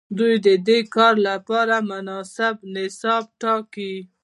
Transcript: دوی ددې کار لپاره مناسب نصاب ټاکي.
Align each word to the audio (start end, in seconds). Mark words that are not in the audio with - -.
دوی 0.17 0.35
ددې 0.45 0.79
کار 0.95 1.13
لپاره 1.27 1.75
مناسب 1.91 2.55
نصاب 2.73 3.23
ټاکي. 3.41 3.93